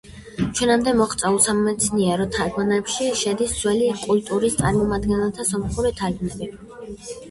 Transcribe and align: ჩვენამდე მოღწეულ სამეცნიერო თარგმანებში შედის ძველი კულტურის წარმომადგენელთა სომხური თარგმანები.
ჩვენამდე 0.59 0.93
მოღწეულ 1.01 1.37
სამეცნიერო 1.47 2.27
თარგმანებში 2.39 3.11
შედის 3.23 3.55
ძველი 3.61 3.93
კულტურის 4.09 4.61
წარმომადგენელთა 4.67 5.51
სომხური 5.55 5.97
თარგმანები. 6.03 7.05